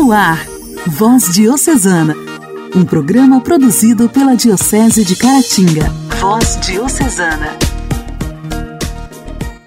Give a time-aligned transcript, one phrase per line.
[0.00, 0.46] No ar,
[0.86, 2.14] Voz Diocesana,
[2.72, 5.90] um programa produzido pela Diocese de Caratinga.
[6.20, 7.58] Voz Diocesana.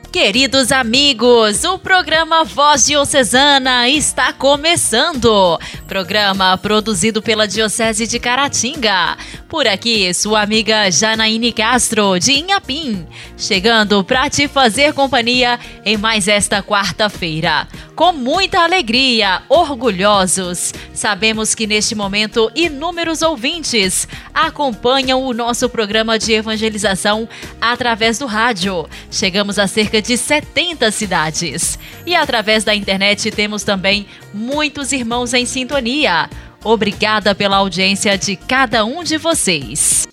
[0.09, 5.59] Queridos amigos, o programa Voz Diocesana está começando.
[5.85, 9.17] Programa produzido pela Diocese de Caratinga.
[9.51, 13.05] Por aqui, sua amiga Janaíne Castro, de Inhapim,
[13.37, 17.67] chegando para te fazer companhia em mais esta quarta-feira.
[17.93, 26.31] Com muita alegria, orgulhosos, sabemos que neste momento inúmeros ouvintes acompanham o nosso programa de
[26.31, 27.27] evangelização
[27.59, 28.87] através do rádio.
[29.11, 31.77] Chegamos a cerca de 70 cidades.
[32.05, 36.29] E através da internet temos também muitos irmãos em sintonia.
[36.63, 40.07] Obrigada pela audiência de cada um de vocês.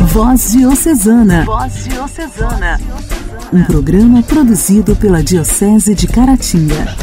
[0.00, 1.44] Voz Diocesana.
[1.44, 2.80] Voz Diocesana.
[3.52, 6.96] Um programa produzido pela Diocese de Caratinga.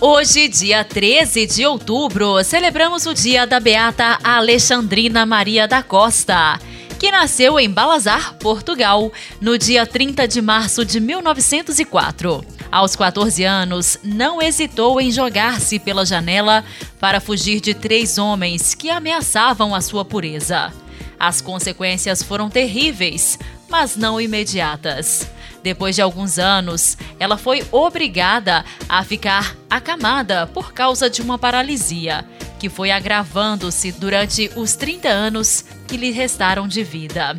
[0.00, 6.58] Hoje, dia 13 de outubro, celebramos o dia da Beata Alexandrina Maria da Costa
[6.98, 12.44] que nasceu em Balazar, Portugal, no dia 30 de março de 1904.
[12.70, 16.64] Aos 14 anos, não hesitou em jogar-se pela janela
[17.00, 20.72] para fugir de três homens que ameaçavam a sua pureza.
[21.18, 25.26] As consequências foram terríveis, mas não imediatas.
[25.62, 32.24] Depois de alguns anos, ela foi obrigada a ficar acamada por causa de uma paralisia
[32.58, 37.36] que foi agravando-se durante os 30 anos que lhe restaram de vida.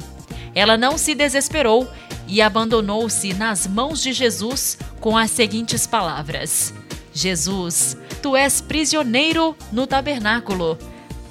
[0.55, 1.87] Ela não se desesperou
[2.29, 6.73] e abandonou-se nas mãos de Jesus com as seguintes palavras:
[7.13, 10.77] Jesus, tu és prisioneiro no tabernáculo,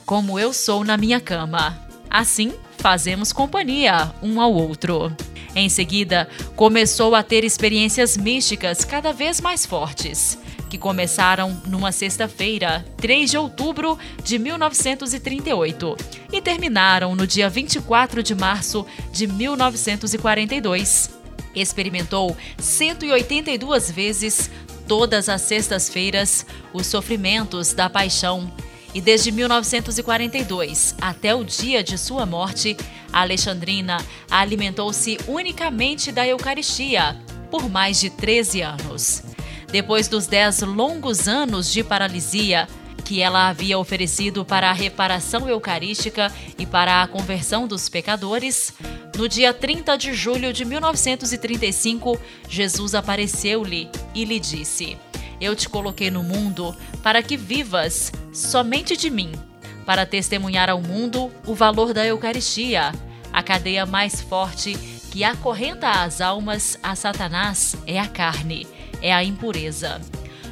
[0.04, 1.78] como eu sou na minha cama.
[2.10, 5.14] Assim, fazemos companhia um ao outro.
[5.54, 10.38] Em seguida, começou a ter experiências místicas cada vez mais fortes
[10.68, 15.96] que começaram numa sexta-feira, 3 de outubro de 1938,
[16.32, 21.10] e terminaram no dia 24 de março de 1942.
[21.54, 24.50] Experimentou 182 vezes,
[24.86, 28.50] todas as sextas-feiras, os sofrimentos da paixão.
[28.94, 32.76] E desde 1942 até o dia de sua morte,
[33.12, 33.98] a Alexandrina
[34.30, 37.16] alimentou-se unicamente da Eucaristia
[37.50, 39.27] por mais de 13 anos.
[39.70, 42.66] Depois dos dez longos anos de paralisia
[43.04, 48.72] que ela havia oferecido para a reparação eucarística e para a conversão dos pecadores,
[49.16, 52.18] no dia 30 de julho de 1935,
[52.48, 54.96] Jesus apareceu-lhe e lhe disse:
[55.38, 59.32] Eu te coloquei no mundo para que vivas somente de mim,
[59.84, 62.92] para testemunhar ao mundo o valor da Eucaristia,
[63.32, 64.74] a cadeia mais forte
[65.10, 68.66] que acorrenta as almas a Satanás é a carne
[69.02, 70.00] é a impureza.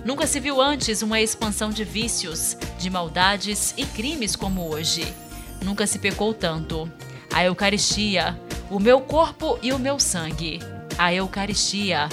[0.05, 5.13] Nunca se viu antes uma expansão de vícios, de maldades e crimes como hoje.
[5.63, 6.91] Nunca se pecou tanto.
[7.33, 8.41] A Eucaristia,
[8.71, 10.61] o meu corpo e o meu sangue.
[10.97, 12.09] A Eucaristia,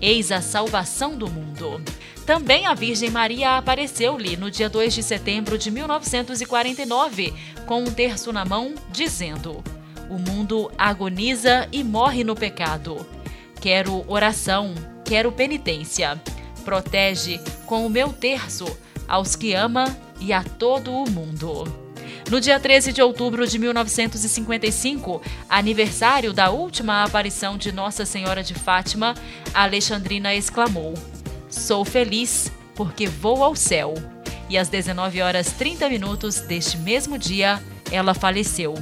[0.00, 1.82] eis a salvação do mundo.
[2.24, 7.34] Também a Virgem Maria apareceu-lhe no dia 2 de setembro de 1949,
[7.66, 9.62] com um terço na mão, dizendo:
[10.08, 13.04] O mundo agoniza e morre no pecado.
[13.60, 14.74] Quero oração,
[15.12, 16.18] quero penitência.
[16.64, 18.64] Protege com o meu terço
[19.06, 19.84] aos que ama
[20.18, 21.64] e a todo o mundo.
[22.30, 25.20] No dia 13 de outubro de 1955,
[25.50, 29.14] aniversário da última aparição de Nossa Senhora de Fátima,
[29.52, 30.94] Alexandrina exclamou:
[31.50, 33.92] Sou feliz porque vou ao céu.
[34.48, 38.74] E às 19 horas 30 minutos deste mesmo dia, ela faleceu.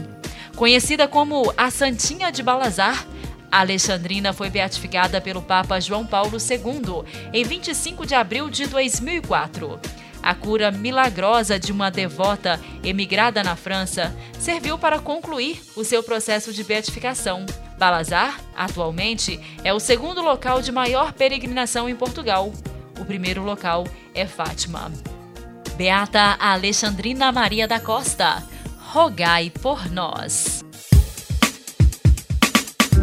[0.55, 3.05] Conhecida como a Santinha de Balazar,
[3.51, 9.81] a Alexandrina foi beatificada pelo Papa João Paulo II em 25 de abril de 2004.
[10.23, 16.53] A cura milagrosa de uma devota emigrada na França serviu para concluir o seu processo
[16.53, 17.47] de beatificação.
[17.79, 22.53] Balazar, atualmente, é o segundo local de maior peregrinação em Portugal.
[23.01, 24.93] O primeiro local é Fátima.
[25.75, 28.47] Beata Alexandrina Maria da Costa,
[28.79, 30.63] rogai por nós.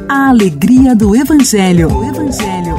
[0.09, 1.89] A alegria do Evangelho.
[1.89, 2.75] O Evangelho.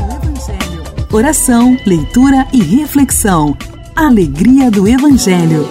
[1.13, 3.57] Oração, leitura e reflexão.
[3.95, 5.69] Alegria do Evangelho.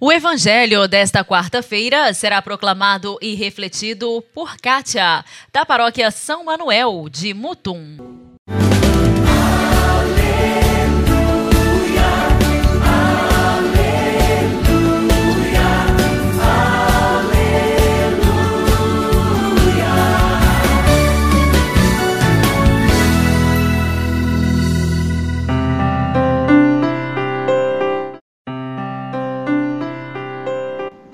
[0.00, 7.32] O Evangelho desta quarta-feira será proclamado e refletido por Kátia, da paróquia São Manuel de
[7.32, 8.23] Mutum.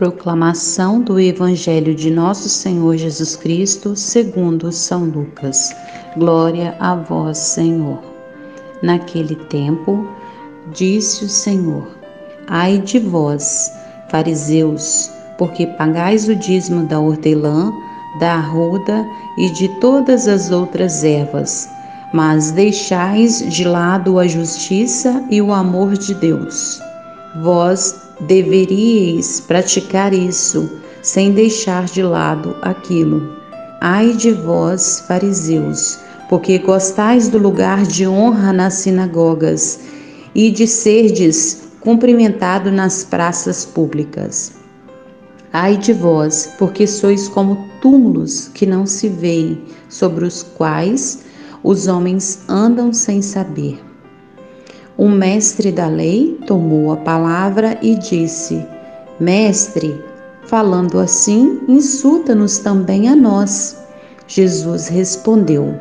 [0.00, 5.76] Proclamação do Evangelho de Nosso Senhor Jesus Cristo, segundo São Lucas.
[6.17, 7.99] Glória a vós, Senhor.
[8.82, 10.08] Naquele tempo,
[10.73, 11.87] disse o Senhor:
[12.49, 13.70] Ai de vós,
[14.08, 17.70] fariseus, porque pagais o dízimo da hortelã,
[18.19, 19.06] da arruda
[19.37, 21.69] e de todas as outras ervas,
[22.14, 26.81] mas deixais de lado a justiça e o amor de Deus.
[27.43, 30.70] Vós deveríeis praticar isso,
[31.02, 33.37] sem deixar de lado aquilo.
[33.81, 39.81] Ai de vós, fariseus, porque gostais do lugar de honra nas sinagogas
[40.34, 44.52] e de serdes cumprimentado nas praças públicas.
[45.52, 51.25] Ai de vós, porque sois como túmulos que não se veem, sobre os quais
[51.64, 53.89] os homens andam sem saber.
[55.00, 58.62] O mestre da lei tomou a palavra e disse:
[59.19, 59.99] Mestre,
[60.44, 63.79] falando assim, insulta-nos também a nós.
[64.29, 65.75] Jesus respondeu: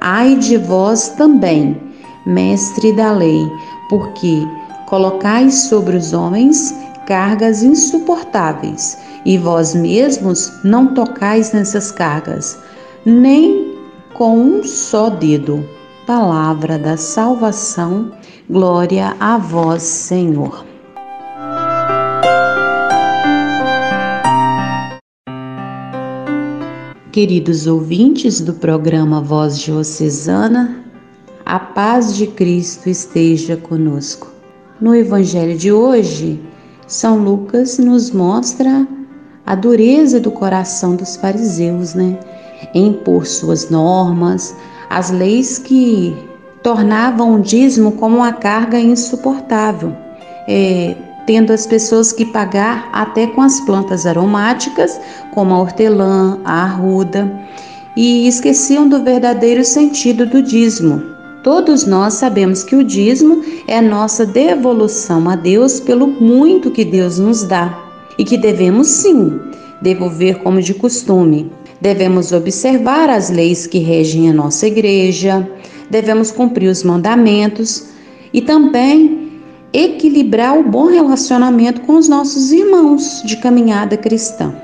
[0.00, 1.78] Ai de vós também,
[2.26, 3.46] mestre da lei,
[3.90, 4.40] porque
[4.86, 6.74] colocais sobre os homens
[7.06, 12.58] cargas insuportáveis, e vós mesmos não tocais nessas cargas,
[13.04, 13.76] nem
[14.14, 15.75] com um só dedo.
[16.06, 18.12] Palavra da salvação
[18.48, 20.64] Glória a vós, Senhor.
[27.10, 30.84] Queridos ouvintes do programa Voz Diocesana,
[31.44, 34.28] a paz de Cristo esteja conosco.
[34.80, 36.40] No Evangelho de hoje,
[36.86, 38.86] São Lucas nos mostra
[39.44, 42.16] a dureza do coração dos fariseus, né?
[42.72, 44.54] Em impor suas normas,
[44.90, 46.16] as leis que
[46.62, 49.96] tornavam o dízimo como uma carga insuportável,
[50.48, 50.96] é,
[51.26, 55.00] tendo as pessoas que pagar até com as plantas aromáticas,
[55.32, 57.30] como a hortelã, a arruda,
[57.96, 61.02] e esqueciam do verdadeiro sentido do dízimo.
[61.42, 66.84] Todos nós sabemos que o dízimo é a nossa devolução a Deus pelo muito que
[66.84, 67.78] Deus nos dá
[68.18, 69.38] e que devemos sim
[69.80, 71.50] devolver como de costume.
[71.80, 75.48] Devemos observar as leis que regem a nossa igreja,
[75.90, 77.88] devemos cumprir os mandamentos
[78.32, 79.26] e também
[79.72, 84.54] equilibrar o bom relacionamento com os nossos irmãos de caminhada cristã.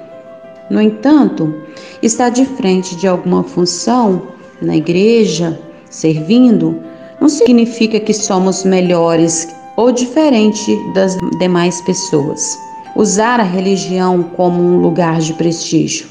[0.70, 1.54] No entanto,
[2.02, 4.22] estar de frente de alguma função
[4.62, 5.60] na igreja,
[5.90, 6.80] servindo,
[7.20, 12.58] não significa que somos melhores ou diferente das demais pessoas.
[12.96, 16.06] Usar a religião como um lugar de prestígio.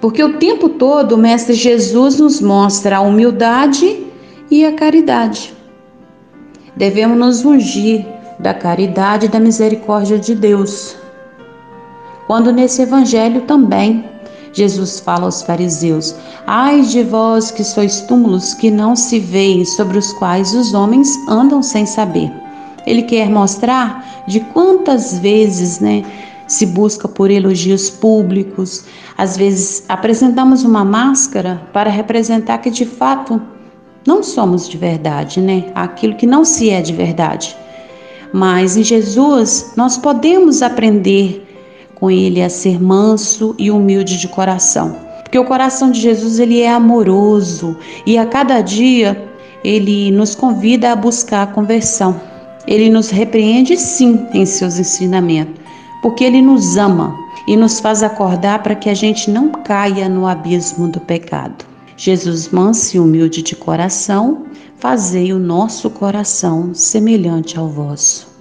[0.00, 4.06] Porque o tempo todo o Mestre Jesus nos mostra a humildade
[4.50, 5.54] e a caridade.
[6.76, 8.06] Devemos nos ungir
[8.38, 10.96] da caridade e da misericórdia de Deus.
[12.26, 14.04] Quando nesse evangelho também
[14.52, 16.14] Jesus fala aos fariseus:
[16.46, 21.08] Ai de vós que sois túmulos que não se veem, sobre os quais os homens
[21.28, 22.32] andam sem saber.
[22.86, 26.02] Ele quer mostrar de quantas vezes, né,
[26.46, 28.84] se busca por elogios públicos.
[29.16, 33.40] Às vezes apresentamos uma máscara para representar que de fato
[34.06, 35.72] não somos de verdade, né?
[35.74, 37.56] Aquilo que não se é de verdade.
[38.32, 41.44] Mas em Jesus nós podemos aprender
[41.96, 44.96] com ele a ser manso e humilde de coração.
[45.22, 49.28] Porque o coração de Jesus ele é amoroso e a cada dia
[49.64, 52.20] ele nos convida a buscar a conversão.
[52.66, 55.60] Ele nos repreende sim em seus ensinamentos,
[56.02, 60.26] porque ele nos ama e nos faz acordar para que a gente não caia no
[60.26, 61.64] abismo do pecado.
[61.96, 64.46] Jesus manso e humilde de coração,
[64.78, 68.36] fazei o nosso coração semelhante ao vosso.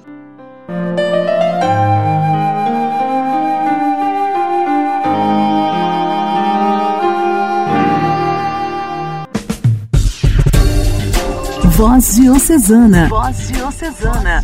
[11.75, 13.09] Voz Diocesana.
[13.09, 14.43] Voz Diocesana.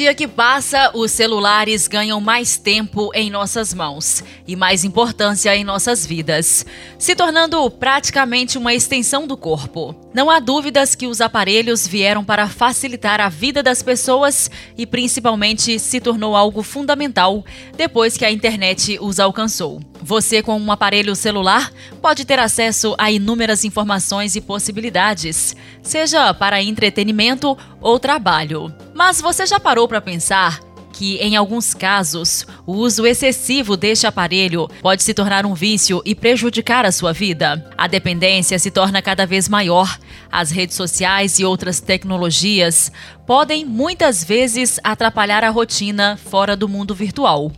[0.00, 5.62] Dia que passa, os celulares ganham mais tempo em nossas mãos e mais importância em
[5.62, 6.64] nossas vidas,
[6.98, 9.94] se tornando praticamente uma extensão do corpo.
[10.14, 15.78] Não há dúvidas que os aparelhos vieram para facilitar a vida das pessoas e principalmente
[15.78, 17.44] se tornou algo fundamental
[17.76, 19.82] depois que a internet os alcançou.
[20.02, 26.62] Você, com um aparelho celular, pode ter acesso a inúmeras informações e possibilidades, seja para
[26.62, 28.74] entretenimento ou trabalho.
[29.00, 30.60] Mas você já parou para pensar
[30.92, 36.14] que, em alguns casos, o uso excessivo deste aparelho pode se tornar um vício e
[36.14, 37.70] prejudicar a sua vida?
[37.78, 39.98] A dependência se torna cada vez maior.
[40.30, 42.92] As redes sociais e outras tecnologias
[43.26, 47.50] podem muitas vezes atrapalhar a rotina fora do mundo virtual.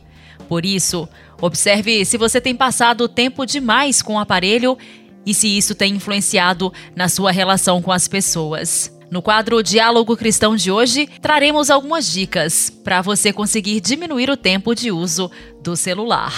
[0.49, 1.09] Por isso,
[1.41, 4.79] observe se você tem passado tempo demais com o aparelho
[5.27, 8.93] e se isso tem influenciado na sua relação com as pessoas.
[9.13, 14.75] No quadro Diálogo Cristão de hoje, traremos algumas dicas para você conseguir diminuir o tempo
[14.75, 15.31] de uso
[15.63, 16.33] do celular.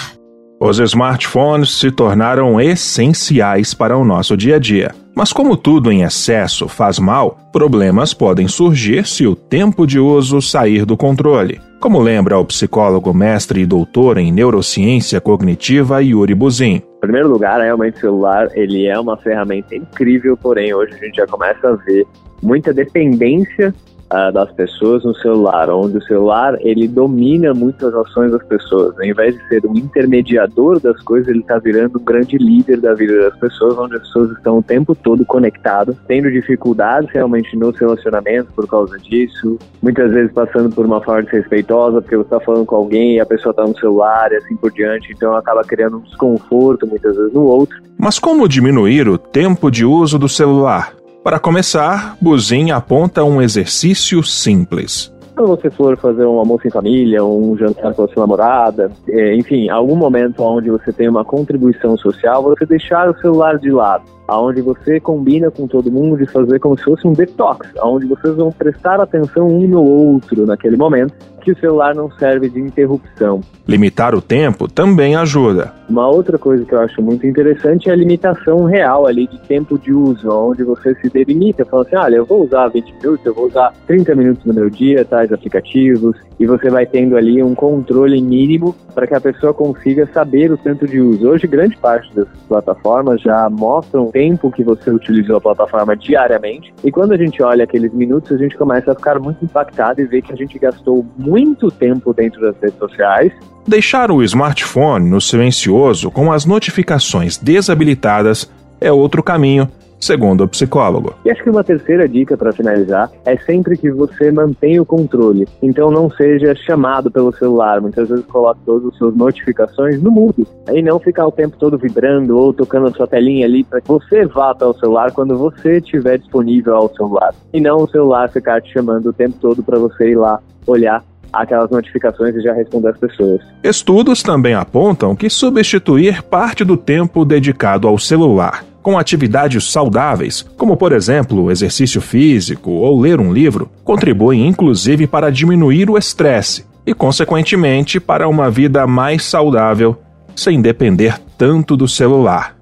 [0.59, 4.91] Os smartphones se tornaram essenciais para o nosso dia a dia.
[5.13, 10.41] Mas, como tudo em excesso faz mal, problemas podem surgir se o tempo de uso
[10.41, 11.59] sair do controle.
[11.81, 16.75] Como lembra o psicólogo mestre e doutor em neurociência cognitiva Yuri Buzin.
[16.75, 21.17] Em primeiro lugar, realmente o celular ele é uma ferramenta incrível, porém hoje a gente
[21.17, 22.07] já começa a ver
[22.41, 23.73] muita dependência
[24.15, 28.97] uh, das pessoas no celular, onde o celular ele domina muitas ações das pessoas.
[28.97, 32.93] Ao invés de ser um intermediador das coisas, ele está virando um grande líder da
[32.93, 37.77] vida das pessoas, onde as pessoas estão o tempo todo conectadas, tendo dificuldades realmente nos
[37.77, 42.65] relacionamentos por causa disso, muitas vezes passando por uma forma desrespeitosa, porque você está falando
[42.65, 45.97] com alguém e a pessoa está no celular e assim por diante, então acaba criando
[45.97, 47.75] um desconforto muitas vezes no outro.
[47.97, 50.93] Mas como diminuir o tempo de uso do celular?
[51.25, 55.11] Para começar, Buzin aponta um exercício simples.
[55.35, 59.35] Quando você for fazer um almoço em família, um jantar com a sua namorada, é,
[59.35, 64.14] enfim, algum momento onde você tem uma contribuição social, você deixar o celular de lado
[64.27, 68.35] aonde você combina com todo mundo de fazer como se fosse um detox, aonde vocês
[68.35, 71.13] vão prestar atenção um no outro naquele momento,
[71.45, 73.39] que o celular não serve de interrupção.
[73.67, 75.71] Limitar o tempo também ajuda.
[75.87, 79.77] Uma outra coisa que eu acho muito interessante é a limitação real ali de tempo
[79.77, 83.33] de uso, onde você se delimita, fala assim, olha, eu vou usar 20 minutos, eu
[83.33, 87.55] vou usar 30 minutos no meu dia, tais aplicativos, e você vai tendo ali um
[87.55, 91.27] controle mínimo para que a pessoa consiga saber o tanto de uso.
[91.27, 96.73] Hoje, grande parte das plataformas já mostram o tempo que você utilizou a plataforma diariamente,
[96.83, 100.05] e quando a gente olha aqueles minutos, a gente começa a ficar muito impactado e
[100.05, 103.31] ver que a gente gastou muito tempo dentro das redes sociais.
[103.67, 108.49] Deixar o smartphone no silencioso com as notificações desabilitadas
[108.79, 109.67] é outro caminho
[109.99, 111.13] segundo o psicólogo.
[111.25, 115.47] E acho que uma terceira dica para finalizar é sempre que você mantenha o controle.
[115.61, 117.81] Então não seja chamado pelo celular.
[117.81, 120.45] Muitas vezes coloque todas as suas notificações no mudo.
[120.71, 123.87] E não ficar o tempo todo vibrando ou tocando a sua telinha ali para que
[123.87, 127.33] você vá até o celular quando você estiver disponível ao celular.
[127.53, 131.03] E não o celular ficar te chamando o tempo todo para você ir lá olhar
[131.31, 133.41] aquelas notificações e já responder às pessoas.
[133.63, 140.77] Estudos também apontam que substituir parte do tempo dedicado ao celular com atividades saudáveis, como
[140.77, 146.93] por exemplo exercício físico ou ler um livro, contribuem inclusive para diminuir o estresse e,
[146.93, 149.97] consequentemente, para uma vida mais saudável,
[150.35, 152.55] sem depender tanto do celular.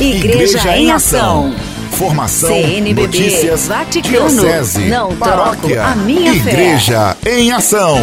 [0.00, 1.54] Igreja, Igreja em Ação.
[1.90, 7.38] Formação, CNBB, notícias, Vaticano, diocese, não paróquia, a minha Igreja fé.
[7.38, 7.98] em Ação.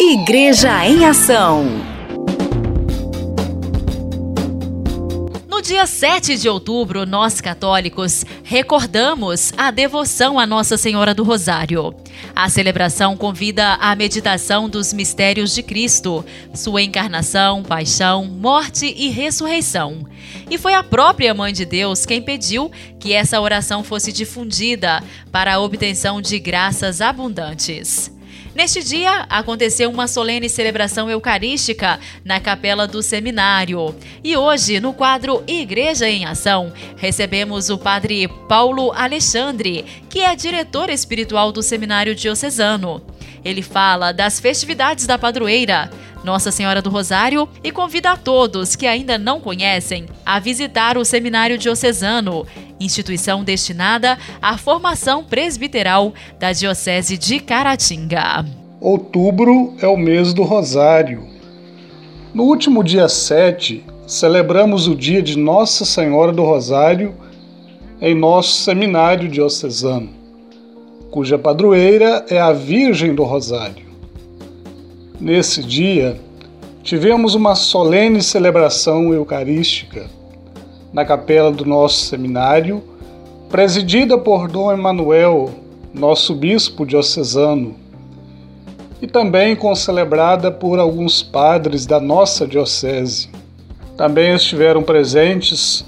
[0.00, 1.89] Igreja em Ação.
[5.70, 11.94] Dia 7 de outubro, nós católicos recordamos a devoção à Nossa Senhora do Rosário.
[12.34, 20.04] A celebração convida à meditação dos mistérios de Cristo, sua encarnação, paixão, morte e ressurreição.
[20.50, 25.00] E foi a própria Mãe de Deus quem pediu que essa oração fosse difundida
[25.30, 28.10] para a obtenção de graças abundantes.
[28.54, 33.94] Neste dia, aconteceu uma solene celebração eucarística na capela do seminário.
[34.24, 40.90] E hoje, no quadro Igreja em Ação, recebemos o padre Paulo Alexandre, que é diretor
[40.90, 43.00] espiritual do seminário diocesano.
[43.44, 45.88] Ele fala das festividades da padroeira,
[46.24, 51.04] Nossa Senhora do Rosário, e convida a todos que ainda não conhecem a visitar o
[51.04, 52.46] seminário diocesano
[52.80, 58.44] instituição destinada à formação presbiteral da Diocese de Caratinga.
[58.80, 61.28] Outubro é o mês do Rosário.
[62.32, 67.14] No último dia 7, celebramos o dia de Nossa Senhora do Rosário
[68.00, 70.08] em nosso seminário diocesano,
[71.10, 73.89] cuja padroeira é a Virgem do Rosário.
[75.20, 76.18] Nesse dia,
[76.82, 80.06] tivemos uma solene celebração eucarística
[80.94, 82.82] na capela do nosso seminário,
[83.50, 85.50] presidida por Dom Emanuel,
[85.92, 87.76] nosso bispo diocesano,
[89.02, 93.28] e também concelebrada por alguns padres da nossa diocese.
[93.98, 95.84] Também estiveram presentes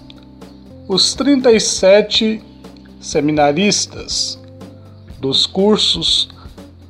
[0.87, 2.43] os 37
[3.01, 4.39] seminaristas
[5.19, 6.29] dos cursos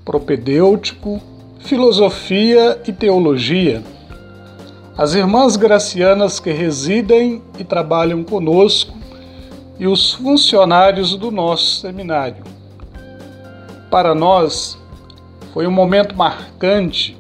[0.05, 1.23] propedêutico,
[1.63, 3.83] filosofia e teologia.
[4.97, 8.95] As irmãs gracianas que residem e trabalham conosco
[9.79, 12.45] e os funcionários do nosso seminário.
[13.91, 14.79] Para nós,
[15.53, 17.17] foi um momento marcante,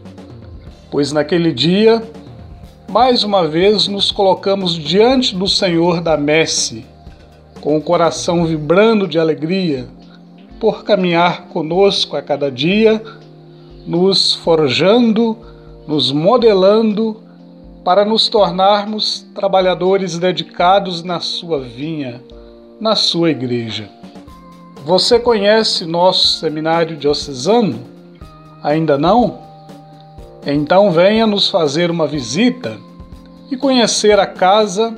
[0.91, 2.03] pois naquele dia,
[2.91, 6.85] mais uma vez nos colocamos diante do Senhor da Messe,
[7.61, 9.87] com o coração vibrando de alegria
[10.61, 13.03] por caminhar conosco a cada dia,
[13.87, 15.37] nos forjando,
[15.87, 17.21] nos modelando
[17.85, 22.23] para nos tornarmos trabalhadores dedicados na sua vinha,
[22.81, 23.89] na sua igreja.
[24.85, 27.81] Você conhece nosso seminário diocesano?
[28.63, 29.39] Ainda não?
[30.47, 32.77] Então venha nos fazer uma visita
[33.51, 34.95] e conhecer a casa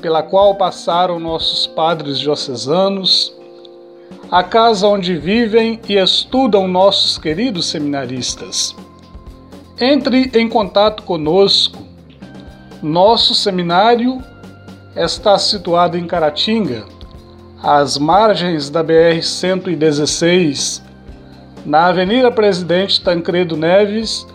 [0.00, 3.32] pela qual passaram nossos padres diocesanos,
[4.30, 8.74] a casa onde vivem e estudam nossos queridos seminaristas.
[9.80, 11.84] Entre em contato conosco.
[12.82, 14.22] Nosso seminário
[14.94, 16.84] está situado em Caratinga,
[17.62, 20.82] às margens da BR-116,
[21.64, 24.26] na Avenida Presidente Tancredo Neves,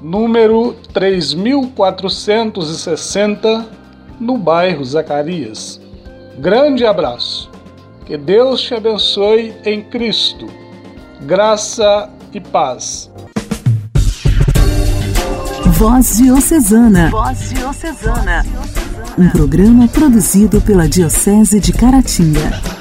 [0.00, 3.66] número 3460,
[4.18, 5.80] no bairro Zacarias.
[6.38, 7.49] Grande abraço.
[8.10, 10.48] Que Deus te abençoe em Cristo.
[11.22, 13.08] Graça e paz.
[15.78, 17.08] Voz Diocesana.
[17.08, 18.44] Voz Diocesana.
[19.16, 22.79] Um programa produzido pela Diocese de Caratinga.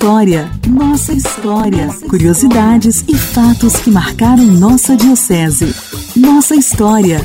[0.05, 5.75] História, nossa história, curiosidades e fatos que marcaram nossa diocese.
[6.17, 7.21] Nossa história.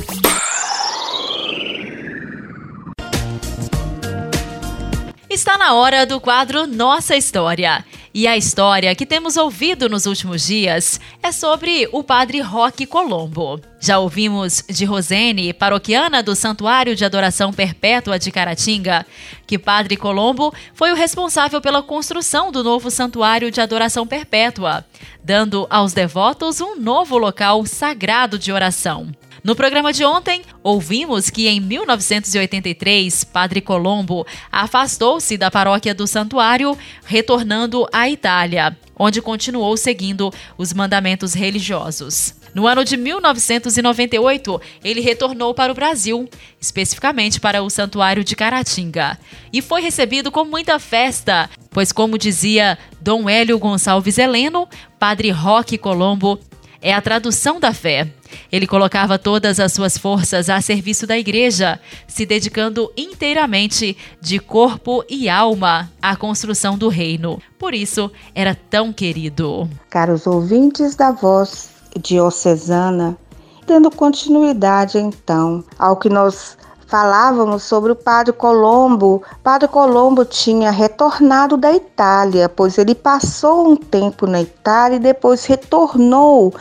[5.30, 7.84] Está na hora do quadro Nossa História.
[8.20, 13.62] E a história que temos ouvido nos últimos dias é sobre o padre Roque Colombo.
[13.80, 19.06] Já ouvimos de Rosene, paroquiana do Santuário de Adoração Perpétua de Caratinga,
[19.48, 24.86] que Padre Colombo foi o responsável pela construção do novo Santuário de Adoração Perpétua,
[25.24, 29.14] dando aos devotos um novo local sagrado de oração.
[29.44, 36.78] No programa de ontem, ouvimos que em 1983, Padre Colombo afastou-se da paróquia do santuário,
[37.06, 42.36] retornando à Itália, onde continuou seguindo os mandamentos religiosos.
[42.54, 46.28] No ano de 1998, ele retornou para o Brasil,
[46.60, 49.18] especificamente para o Santuário de Caratinga,
[49.54, 55.78] e foi recebido com muita festa, pois, como dizia Dom Hélio Gonçalves Heleno, Padre Roque
[55.78, 56.40] Colombo
[56.82, 58.12] é a tradução da fé.
[58.52, 65.04] Ele colocava todas as suas forças a serviço da igreja, se dedicando inteiramente, de corpo
[65.10, 67.40] e alma, à construção do reino.
[67.58, 69.70] Por isso, era tão querido.
[69.90, 73.18] Caros ouvintes da voz diocesana,
[73.66, 76.58] dando continuidade então ao que nós
[76.90, 79.22] falávamos sobre o Padre Colombo.
[79.44, 85.46] Padre Colombo tinha retornado da Itália, pois ele passou um tempo na Itália e depois
[85.46, 86.52] retornou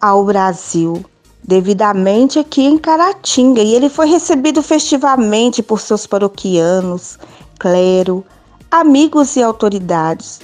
[0.00, 1.04] ao Brasil
[1.42, 7.18] devidamente aqui em Caratinga e ele foi recebido festivamente por seus paroquianos,
[7.58, 8.24] clero,
[8.70, 10.40] amigos e autoridades.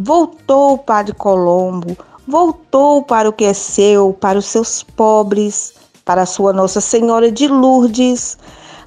[0.00, 5.74] Voltou o Padre Colombo, voltou para o que é seu, para os seus pobres,
[6.04, 8.36] para a sua Nossa Senhora de Lourdes,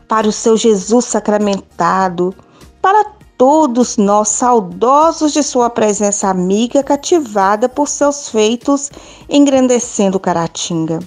[0.07, 2.33] para o seu Jesus sacramentado,
[2.81, 3.05] para
[3.37, 8.91] todos nós saudosos de sua presença amiga cativada por seus feitos
[9.29, 10.99] engrandecendo Caratinga.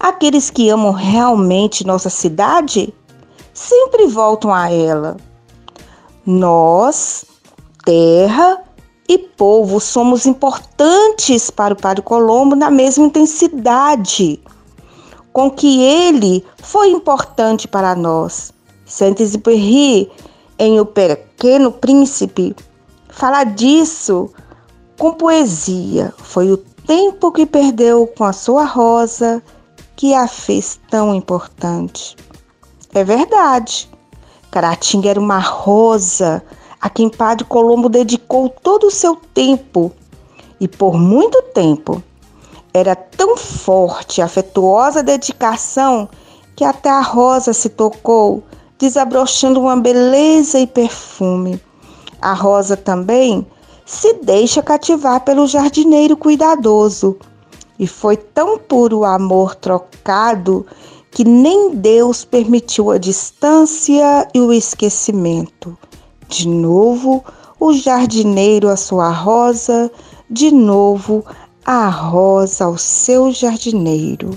[0.00, 2.92] Aqueles que amam realmente nossa cidade
[3.52, 5.16] sempre voltam a ela.
[6.26, 7.24] Nós,
[7.84, 8.62] terra
[9.08, 14.42] e povo, somos importantes para o Padre Colombo na mesma intensidade
[15.34, 18.54] com que ele foi importante para nós.
[18.86, 20.08] Saint-Exupéry,
[20.56, 22.54] em O Pequeno Príncipe,
[23.08, 24.30] fala disso
[24.96, 26.14] com poesia.
[26.18, 29.42] Foi o tempo que perdeu com a sua rosa
[29.96, 32.16] que a fez tão importante.
[32.94, 33.90] É verdade.
[34.52, 36.44] Caratinga era uma rosa
[36.80, 39.90] a quem Padre Colombo dedicou todo o seu tempo
[40.60, 42.00] e por muito tempo.
[42.72, 43.23] Era tão
[43.64, 46.08] forte, afetuosa dedicação
[46.54, 48.42] que até a rosa se tocou,
[48.78, 51.60] desabrochando uma beleza e perfume.
[52.20, 53.46] A rosa também
[53.86, 57.16] se deixa cativar pelo jardineiro cuidadoso
[57.78, 60.66] e foi tão puro o amor trocado
[61.10, 65.76] que nem Deus permitiu a distância e o esquecimento.
[66.28, 67.24] De novo,
[67.58, 69.90] o jardineiro a sua rosa,
[70.28, 71.24] de novo,
[71.64, 74.30] a rosa ao seu jardineiro.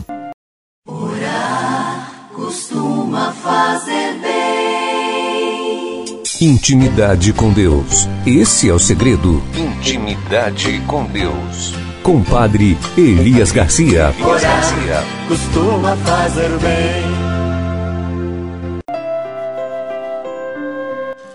[0.88, 6.24] Orar costuma fazer bem.
[6.40, 8.08] Intimidade com Deus.
[8.26, 9.44] Esse é o segredo.
[9.56, 11.74] Intimidade com Deus.
[12.02, 14.13] Compadre Elias Garcia.
[14.18, 15.04] Elias Garcia.
[15.28, 17.04] Costuma fazer bem.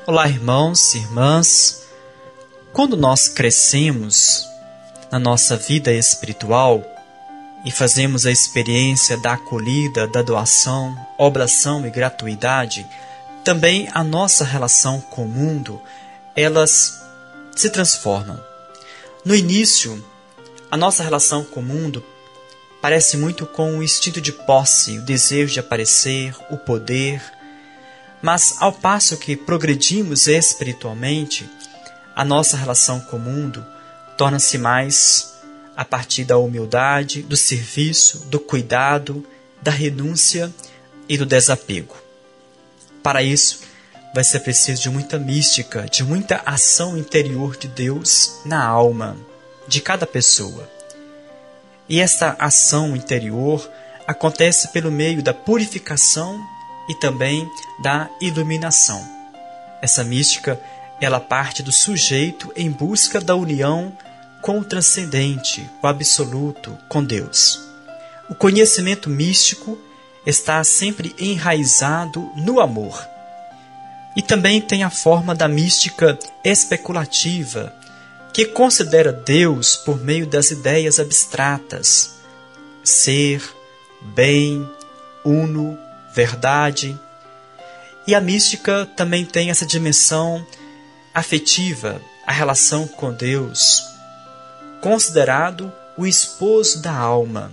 [0.07, 1.83] Olá, irmãos, irmãs.
[2.73, 4.47] Quando nós crescemos,
[5.13, 6.83] na nossa vida espiritual
[7.67, 12.87] e fazemos a experiência da acolhida, da doação, oblação e gratuidade,
[13.45, 15.79] também a nossa relação com o mundo,
[16.35, 17.05] elas
[17.55, 18.43] se transformam.
[19.23, 20.03] No início,
[20.71, 22.03] a nossa relação com o mundo
[22.81, 27.23] parece muito com o instinto de posse, o desejo de aparecer, o poder,
[28.23, 31.49] mas ao passo que progredimos espiritualmente,
[32.17, 33.65] a nossa relação com o mundo
[34.23, 35.33] torna-se mais
[35.77, 39.27] a partir da humildade, do serviço, do cuidado,
[39.61, 40.49] da renúncia
[41.09, 41.97] e do desapego.
[43.03, 43.63] Para isso,
[44.15, 49.17] vai ser preciso de muita mística, de muita ação interior de Deus na alma
[49.67, 50.71] de cada pessoa.
[51.89, 53.69] E esta ação interior
[54.07, 56.41] acontece pelo meio da purificação
[56.89, 57.45] e também
[57.83, 59.05] da iluminação.
[59.83, 60.61] Essa mística,
[61.01, 63.93] ela parte do sujeito em busca da união
[64.43, 67.61] com o transcendente, o absoluto, com Deus.
[68.29, 69.79] O conhecimento místico
[70.27, 73.07] está sempre enraizado no amor.
[74.17, 77.73] E também tem a forma da mística especulativa,
[78.35, 82.17] que considera Deus por meio das ideias abstratas:
[82.83, 83.43] ser,
[84.01, 84.69] bem,
[85.25, 85.79] uno,
[86.13, 86.99] verdade.
[88.07, 90.45] E a mística também tem essa dimensão
[91.15, 93.83] afetiva, a relação com Deus,
[94.83, 97.53] considerado o esposo da alma.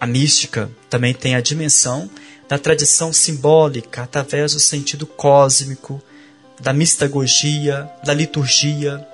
[0.00, 2.08] A mística também tem a dimensão
[2.48, 6.00] da tradição simbólica através do sentido cósmico,
[6.60, 9.06] da mistagogia, da liturgia.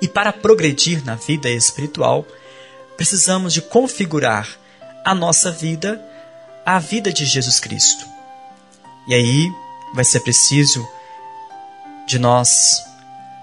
[0.00, 2.26] E para progredir na vida espiritual,
[2.96, 4.48] precisamos de configurar
[5.04, 6.04] a nossa vida
[6.64, 8.04] a vida de Jesus Cristo.
[9.08, 9.50] E aí
[9.94, 10.86] vai ser preciso
[12.06, 12.80] de nós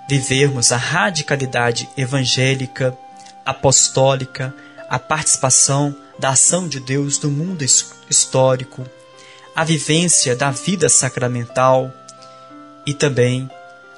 [0.10, 2.98] vivermos a radicalidade evangélica,
[3.46, 4.52] apostólica,
[4.90, 7.64] a participação da ação de Deus no mundo
[8.10, 8.84] histórico,
[9.56, 11.94] a vivência da vida sacramental
[12.88, 13.48] e também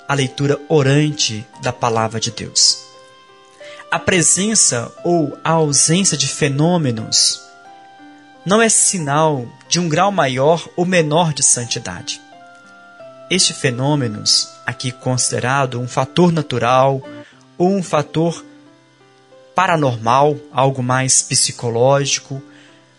[0.05, 2.83] a leitura orante da palavra de Deus.
[3.89, 7.41] A presença ou a ausência de fenômenos
[8.45, 12.19] não é sinal de um grau maior ou menor de santidade.
[13.31, 14.21] Este fenômeno,
[14.65, 17.01] aqui considerado um fator natural
[17.57, 18.43] ou um fator
[19.55, 22.43] paranormal, algo mais psicológico,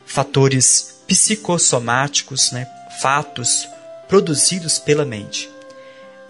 [0.07, 2.67] fatores psicossomáticos, né,
[3.03, 3.69] fatos
[4.09, 5.51] produzidos pela mente.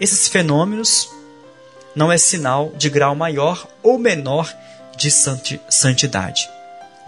[0.01, 1.09] Esses fenômenos
[1.95, 4.53] não é sinal de grau maior ou menor
[4.97, 6.49] de santidade,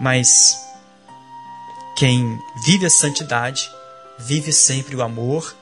[0.00, 0.58] mas
[1.98, 3.70] quem vive a santidade
[4.18, 5.54] vive sempre o amor,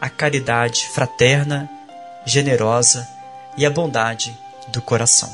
[0.00, 1.68] a caridade fraterna,
[2.24, 3.06] generosa
[3.56, 4.36] e a bondade
[4.68, 5.30] do coração.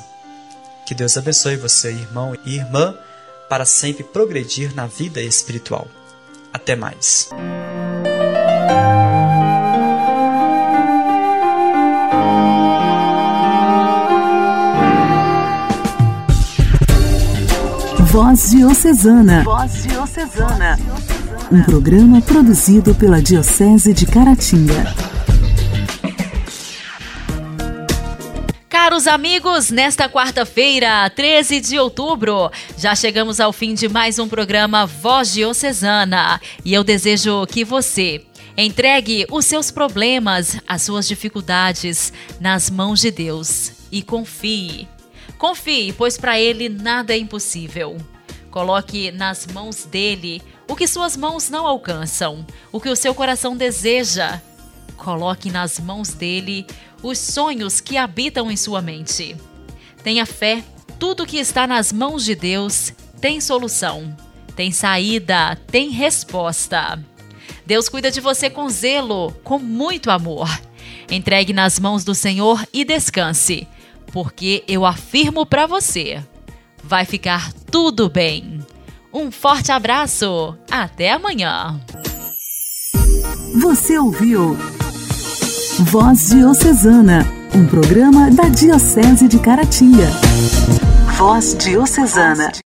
[0.84, 2.96] Que Deus abençoe você, irmão e irmã,
[3.48, 5.86] para sempre progredir na vida espiritual.
[6.52, 7.28] Até mais.
[18.12, 19.42] Voz Diocesana.
[19.42, 20.78] Voz Diocesana.
[21.52, 24.94] Um programa produzido pela Diocese de Caratinga.
[28.70, 34.86] Caros amigos, nesta quarta-feira, 13 de outubro, já chegamos ao fim de mais um programa
[34.86, 36.40] Voz Diocesana.
[36.64, 38.24] E eu desejo que você
[38.56, 44.88] entregue os seus problemas, as suas dificuldades nas mãos de Deus e confie
[45.36, 47.98] Confie, pois para ele nada é impossível.
[48.50, 53.56] Coloque nas mãos dele o que suas mãos não alcançam, o que o seu coração
[53.56, 54.40] deseja.
[54.96, 56.66] Coloque nas mãos dele
[57.02, 59.36] os sonhos que habitam em sua mente.
[60.02, 60.62] Tenha fé,
[60.98, 64.16] tudo que está nas mãos de Deus tem solução,
[64.54, 67.02] tem saída, tem resposta.
[67.64, 70.48] Deus cuida de você com zelo, com muito amor.
[71.10, 73.68] Entregue nas mãos do Senhor e descanse
[74.12, 76.22] porque eu afirmo para você,
[76.84, 78.60] vai ficar tudo bem.
[79.12, 81.78] Um forte abraço, até amanhã.
[83.60, 84.56] Você ouviu
[85.80, 90.08] Voz Diocesana, um programa da Diocese de Caratinga.
[91.18, 92.62] Voz Diocesana.